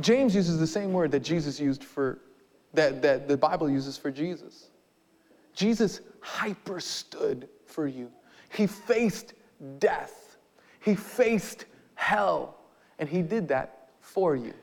[0.00, 2.18] James uses the same word that Jesus used for,
[2.72, 4.70] that, that the Bible uses for Jesus.
[5.54, 8.10] Jesus hyper stood for you.
[8.52, 9.34] He faced
[9.78, 10.36] death.
[10.80, 12.56] He faced hell.
[12.98, 14.54] And he did that for you.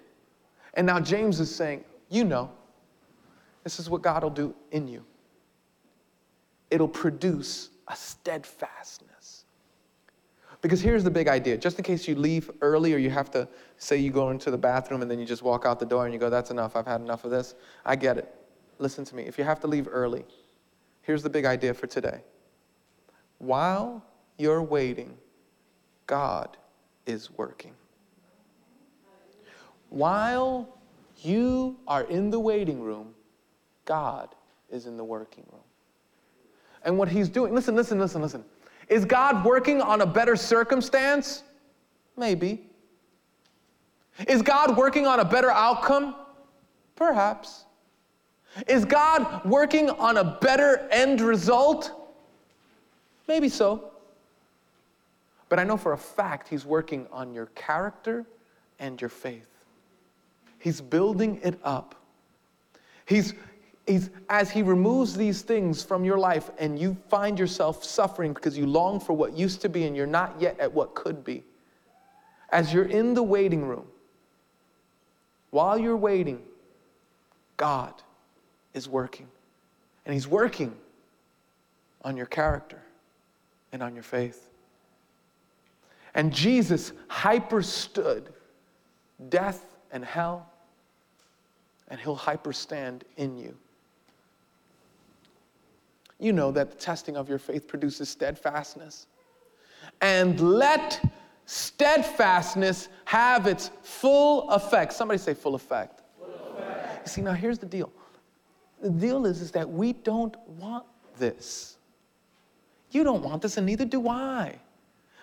[0.73, 2.51] And now James is saying, you know,
[3.63, 5.05] this is what God will do in you.
[6.69, 9.10] It'll produce a steadfastness.
[10.61, 13.47] Because here's the big idea just in case you leave early or you have to
[13.77, 16.13] say you go into the bathroom and then you just walk out the door and
[16.13, 17.55] you go, that's enough, I've had enough of this.
[17.85, 18.33] I get it.
[18.77, 19.23] Listen to me.
[19.23, 20.23] If you have to leave early,
[21.01, 22.21] here's the big idea for today.
[23.39, 24.05] While
[24.37, 25.17] you're waiting,
[26.05, 26.57] God
[27.07, 27.73] is working.
[29.89, 30.77] While
[31.17, 33.13] you are in the waiting room,
[33.85, 34.35] God
[34.69, 35.61] is in the working room.
[36.83, 38.45] And what he's doing, listen, listen, listen, listen.
[38.91, 41.43] Is God working on a better circumstance?
[42.17, 42.69] Maybe.
[44.27, 46.13] Is God working on a better outcome?
[46.97, 47.63] Perhaps.
[48.67, 51.89] Is God working on a better end result?
[53.29, 53.91] Maybe so.
[55.47, 58.25] But I know for a fact He's working on your character
[58.77, 59.47] and your faith.
[60.59, 61.95] He's building it up.
[63.05, 63.35] He's,
[63.85, 68.57] he's, as He removes these things from your life and you find yourself suffering because
[68.57, 71.43] you long for what used to be and you're not yet at what could be,
[72.49, 73.85] as you're in the waiting room,
[75.51, 76.41] while you're waiting,
[77.57, 77.93] God
[78.73, 79.27] is working.
[80.05, 80.75] And He's working
[82.03, 82.81] on your character
[83.71, 84.49] and on your faith.
[86.13, 88.29] And Jesus hyperstood
[89.29, 90.49] death and hell,
[91.87, 93.55] and he'll hyperstand in you.
[96.21, 99.07] You know that the testing of your faith produces steadfastness.
[100.01, 101.03] And let
[101.47, 104.93] steadfastness have its full effect.
[104.93, 106.03] Somebody say full effect.
[106.19, 107.07] Full effect.
[107.07, 107.91] You see, now here's the deal.
[108.81, 110.85] The deal is, is that we don't want
[111.17, 111.77] this.
[112.91, 114.59] You don't want this, and neither do I.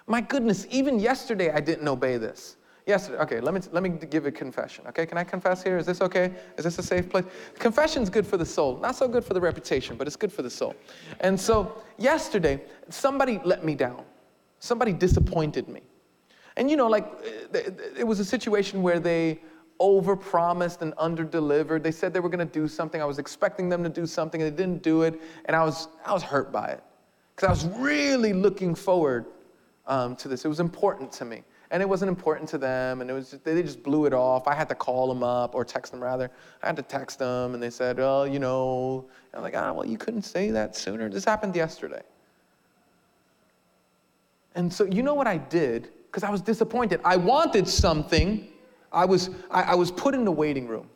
[0.09, 2.57] My goodness, even yesterday I didn't obey this.
[2.89, 5.05] Yesterday, okay, let me, let me give a confession, okay?
[5.05, 5.77] Can I confess here?
[5.77, 6.33] Is this okay?
[6.57, 7.27] Is this a safe place?
[7.59, 8.79] Confession's good for the soul.
[8.79, 10.75] Not so good for the reputation, but it's good for the soul.
[11.21, 14.05] And so yesterday, somebody let me down.
[14.59, 15.83] Somebody disappointed me.
[16.57, 17.07] And you know, like,
[17.53, 19.43] it was a situation where they
[19.81, 21.83] overpromised and underdelivered.
[21.83, 23.03] They said they were going to do something.
[23.03, 25.89] I was expecting them to do something, and they didn't do it, and I was
[26.07, 26.83] I was hurt by it
[27.37, 29.27] because I was really looking forward
[29.87, 30.47] um, to this.
[30.47, 31.43] It was important to me.
[31.71, 34.49] And it wasn't important to them, and it was just, they just blew it off.
[34.49, 36.31] I had to call them up, or text them rather.
[36.63, 39.05] I had to text them, and they said, "Oh, you know,"
[39.35, 41.11] I'm like, "Ah, well, you couldn't say that sooner.
[41.11, 42.03] This happened yesterday."
[44.55, 45.89] And so, you know what I did?
[46.07, 47.01] Because I was disappointed.
[47.05, 48.49] I wanted something.
[48.91, 50.89] I was, I, I was put in the waiting room.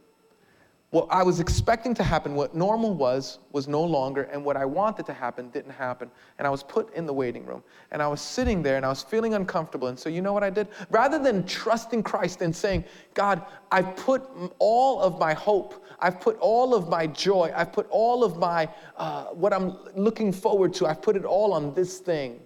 [0.93, 4.67] What I was expecting to happen, what normal was, was no longer, and what I
[4.67, 6.11] wanted to happen didn't happen.
[6.39, 7.63] And I was put in the waiting room.
[7.93, 9.89] And I was sitting there and I was feeling uncomfortable.
[9.89, 10.69] And so, you know what I did?
[10.91, 12.85] Rather than trusting Christ and saying,
[13.15, 14.23] God, I've put
[14.59, 18.69] all of my hope, I've put all of my joy, I've put all of my,
[18.99, 22.39] uh, what I'm looking forward to, I've put it all on this thing.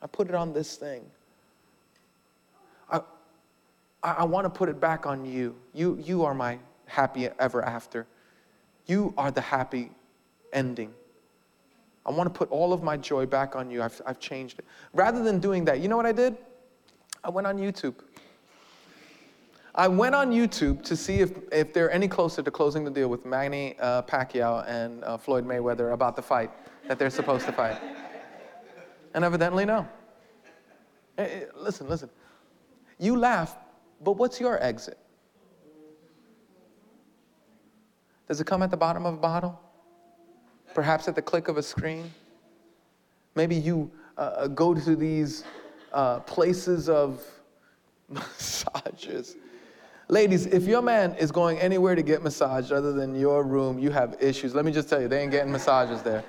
[0.00, 1.02] I put it on this thing.
[2.88, 3.00] I,
[4.00, 5.56] I, I want to put it back on you.
[5.72, 8.06] You, you are my happy ever after.
[8.86, 9.90] You are the happy
[10.52, 10.92] ending.
[12.06, 13.82] I want to put all of my joy back on you.
[13.82, 14.64] I've, I've changed it.
[14.92, 16.36] Rather than doing that, you know what I did?
[17.22, 17.94] I went on YouTube.
[19.74, 23.08] I went on YouTube to see if, if they're any closer to closing the deal
[23.08, 26.50] with Manny uh, Pacquiao and uh, Floyd Mayweather about the fight
[26.86, 27.78] that they're supposed to fight.
[29.14, 29.88] And evidently, no.
[31.16, 32.10] Hey, eh, eh, listen, listen.
[32.98, 33.56] You laugh,
[34.02, 34.98] but what's your exit?
[38.28, 39.60] Does it come at the bottom of a bottle?
[40.74, 42.12] Perhaps at the click of a screen?
[43.34, 45.44] Maybe you uh, uh go to these
[45.92, 47.22] uh, places of
[48.08, 49.36] massages.
[50.08, 53.90] Ladies, if your man is going anywhere to get massaged other than your room, you
[53.90, 54.54] have issues.
[54.54, 56.22] Let me just tell you, they ain't getting massages there.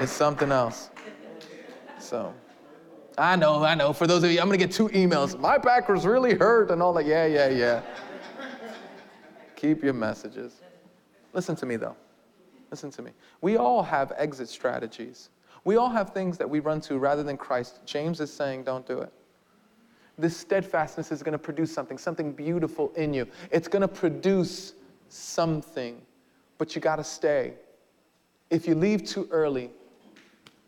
[0.00, 0.90] It's something else.
[1.98, 2.32] So,
[3.18, 3.92] I know, I know.
[3.92, 5.38] For those of you, I'm gonna get two emails.
[5.38, 7.04] My back was really hurt and all that.
[7.04, 7.82] Yeah, yeah, yeah.
[9.56, 10.54] Keep your messages.
[11.32, 11.96] Listen to me though.
[12.70, 13.10] Listen to me.
[13.40, 15.28] We all have exit strategies.
[15.64, 17.80] We all have things that we run to rather than Christ.
[17.84, 19.12] James is saying, don't do it.
[20.18, 23.26] This steadfastness is going to produce something, something beautiful in you.
[23.50, 24.74] It's going to produce
[25.08, 26.00] something,
[26.58, 27.54] but you got to stay.
[28.50, 29.70] If you leave too early,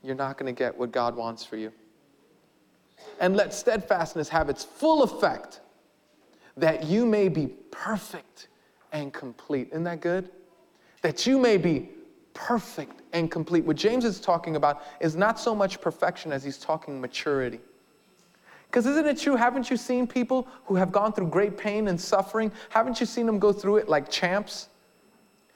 [0.03, 1.73] you're not going to get what God wants for you.
[3.21, 5.61] And let steadfastness have its full effect
[6.57, 8.49] that you may be perfect
[8.93, 9.69] and complete.
[9.69, 10.31] Isn't that good?
[11.05, 11.91] That you may be
[12.33, 13.63] perfect and complete.
[13.63, 17.61] What James is talking about is not so much perfection as he's talking maturity.
[18.69, 19.37] Because isn't it true?
[19.37, 22.51] Haven't you seen people who have gone through great pain and suffering?
[22.71, 24.71] Haven't you seen them go through it like champs?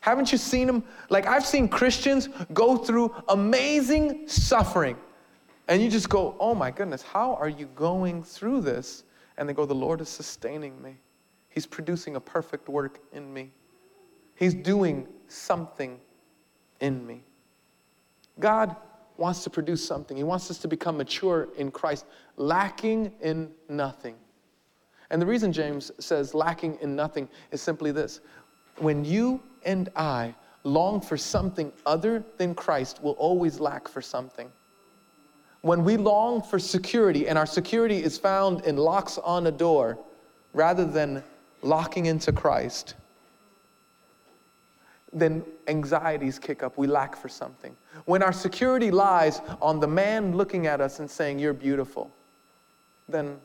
[0.00, 0.84] Haven't you seen them?
[1.08, 4.98] Like, I've seen Christians go through amazing suffering.
[5.66, 9.04] And you just go, oh my goodness, how are you going through this?
[9.38, 10.98] And they go, the Lord is sustaining me.
[11.48, 13.50] He's producing a perfect work in me.
[14.38, 15.98] He's doing something
[16.80, 17.24] in me.
[18.38, 18.76] God
[19.16, 20.16] wants to produce something.
[20.16, 24.14] He wants us to become mature in Christ, lacking in nothing.
[25.10, 28.20] And the reason James says lacking in nothing is simply this
[28.76, 34.52] when you and I long for something other than Christ, we'll always lack for something.
[35.62, 39.98] When we long for security, and our security is found in locks on a door
[40.52, 41.24] rather than
[41.62, 42.94] locking into Christ,
[45.12, 46.76] then anxieties kick up.
[46.76, 47.74] We lack for something.
[48.04, 52.10] When our security lies on the man looking at us and saying, You're beautiful,
[53.08, 53.38] then,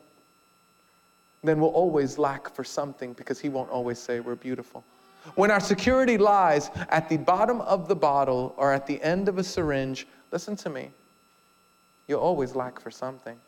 [1.42, 4.84] then we'll always lack for something because he won't always say we're beautiful.
[5.36, 9.38] When our security lies at the bottom of the bottle or at the end of
[9.38, 10.90] a syringe, listen to me,
[12.08, 13.38] you'll always lack for something.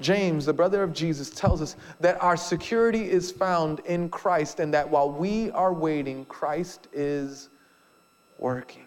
[0.00, 4.72] James, the brother of Jesus, tells us that our security is found in Christ and
[4.72, 7.50] that while we are waiting, Christ is
[8.38, 8.86] working.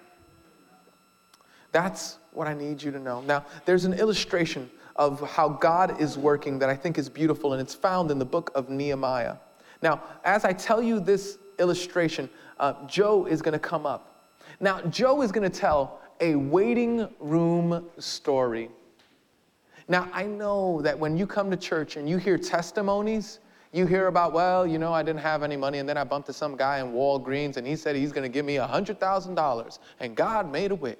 [1.71, 3.21] That's what I need you to know.
[3.21, 7.61] Now, there's an illustration of how God is working that I think is beautiful, and
[7.61, 9.37] it's found in the book of Nehemiah.
[9.81, 14.31] Now, as I tell you this illustration, uh, Joe is going to come up.
[14.59, 18.69] Now, Joe is going to tell a waiting room story.
[19.93, 23.37] Now, I know that when you come to church and you hear testimonies,
[23.71, 26.25] you hear about, well, you know, I didn't have any money, and then I bumped
[26.29, 30.15] to some guy in Walgreens, and he said he's going to give me $100,000, and
[30.15, 30.95] God made a way.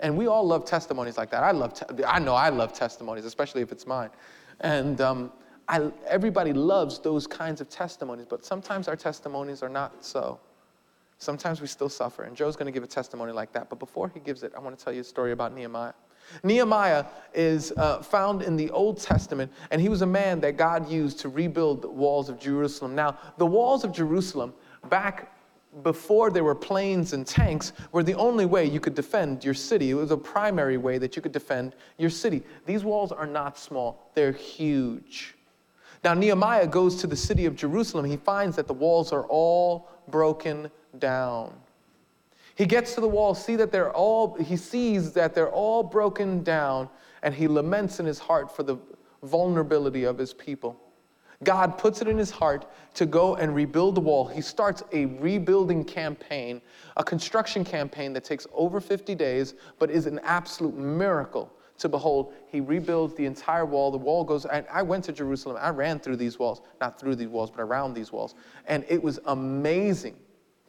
[0.00, 1.42] And we all love testimonies like that.
[1.42, 4.10] I love, te- I know I love testimonies, especially if it's mine.
[4.60, 5.32] And um,
[5.66, 10.38] I, everybody loves those kinds of testimonies, but sometimes our testimonies are not so.
[11.16, 13.70] Sometimes we still suffer, and Joe's going to give a testimony like that.
[13.70, 15.94] But before he gives it, I want to tell you a story about Nehemiah.
[16.42, 17.04] Nehemiah
[17.34, 21.18] is uh, found in the Old Testament, and he was a man that God used
[21.20, 22.94] to rebuild the walls of Jerusalem.
[22.94, 24.54] Now, the walls of Jerusalem,
[24.88, 25.34] back
[25.82, 29.90] before there were planes and tanks, were the only way you could defend your city.
[29.90, 32.42] It was a primary way that you could defend your city.
[32.66, 35.34] These walls are not small, they're huge.
[36.04, 38.04] Now, Nehemiah goes to the city of Jerusalem.
[38.04, 41.52] He finds that the walls are all broken down.
[42.58, 46.42] He gets to the wall, see that they're all, he sees that they're all broken
[46.42, 46.88] down,
[47.22, 48.76] and he laments in his heart for the
[49.22, 50.76] vulnerability of his people.
[51.44, 54.26] God puts it in his heart to go and rebuild the wall.
[54.26, 56.60] He starts a rebuilding campaign,
[56.96, 62.34] a construction campaign that takes over 50 days, but is an absolute miracle to behold.
[62.48, 63.92] He rebuilds the entire wall.
[63.92, 65.58] The wall goes, I, I went to Jerusalem.
[65.60, 68.34] I ran through these walls, not through these walls, but around these walls.
[68.66, 70.16] And it was amazing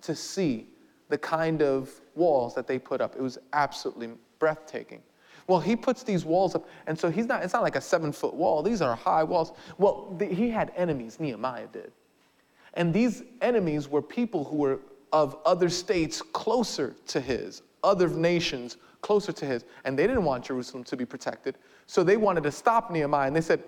[0.01, 0.68] to see
[1.09, 3.15] the kind of walls that they put up.
[3.15, 5.01] It was absolutely breathtaking.
[5.47, 8.11] Well, he puts these walls up, and so he's not, it's not like a seven
[8.11, 8.61] foot wall.
[8.61, 9.51] These are high walls.
[9.79, 11.91] Well, the, he had enemies, Nehemiah did.
[12.75, 14.79] And these enemies were people who were
[15.11, 19.65] of other states closer to his, other nations closer to his.
[19.85, 21.57] And they didn't want Jerusalem to be protected.
[21.87, 23.63] So they wanted to stop Nehemiah, and they said,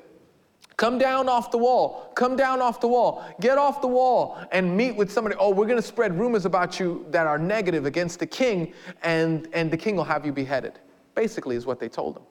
[0.81, 2.11] Come down off the wall.
[2.15, 3.23] Come down off the wall.
[3.39, 5.35] Get off the wall and meet with somebody.
[5.37, 8.73] Oh, we're going to spread rumors about you that are negative against the king,
[9.03, 10.79] and, and the king will have you beheaded
[11.13, 12.23] basically, is what they told him.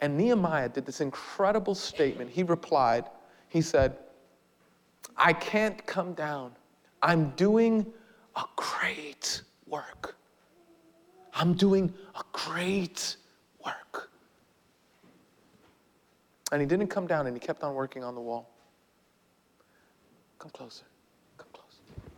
[0.00, 2.30] And Nehemiah did this incredible statement.
[2.30, 3.06] He replied,
[3.48, 3.96] he said,
[5.16, 6.52] I can't come down.
[7.02, 7.84] I'm doing
[8.36, 10.14] a great work.
[11.34, 13.16] I'm doing a great
[13.64, 14.10] work.
[16.52, 18.50] And he didn't come down and he kept on working on the wall.
[20.38, 20.84] Come closer.
[21.38, 22.10] Come closer.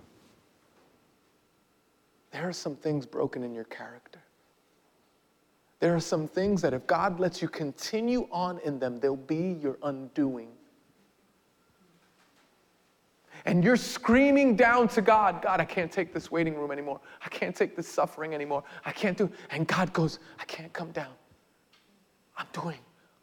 [2.31, 4.20] There are some things broken in your character.
[5.81, 9.57] There are some things that if God lets you continue on in them, they'll be
[9.62, 10.49] your undoing.
[13.45, 17.01] And you're screaming down to God, God, I can't take this waiting room anymore.
[17.24, 18.64] I can't take this suffering anymore.
[18.85, 19.31] I can't do.
[19.51, 21.12] And God goes, I can't come down.
[22.37, 22.79] I'm doing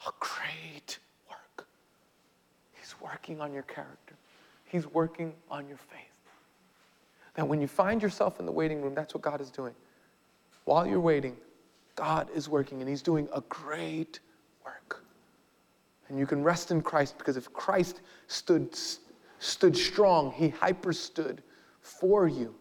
[0.05, 0.99] a great
[1.29, 1.67] work.
[2.73, 4.15] He's working on your character.
[4.65, 5.99] He's working on your faith.
[7.35, 9.73] That when you find yourself in the waiting room, that's what God is doing.
[10.65, 11.35] While you're waiting,
[11.95, 14.19] God is working and He's doing a great
[14.63, 15.03] work.
[16.09, 18.77] And you can rest in Christ because if Christ stood,
[19.39, 21.41] stood strong, He hyper stood
[21.81, 22.55] for you,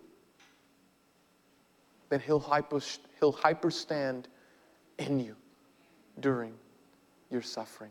[2.10, 2.80] then He'll hyper,
[3.18, 4.28] he'll hyper stand
[4.98, 5.34] in you
[6.20, 6.52] during
[7.30, 7.90] your suffering.